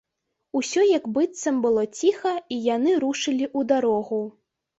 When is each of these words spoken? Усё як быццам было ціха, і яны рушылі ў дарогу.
Усё 0.59 0.85
як 0.97 1.03
быццам 1.17 1.59
было 1.65 1.83
ціха, 1.99 2.33
і 2.57 2.59
яны 2.75 2.97
рушылі 3.05 3.45
ў 3.57 3.71
дарогу. 3.75 4.21